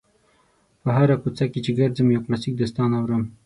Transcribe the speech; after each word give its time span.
په 0.81 0.89
هره 0.97 1.15
کوڅه 1.21 1.45
کې 1.51 1.59
چې 1.65 1.71
ګرځم 1.79 2.07
یو 2.09 2.23
کلاسیک 2.25 2.53
داستان 2.57 2.89
اورم. 2.97 3.23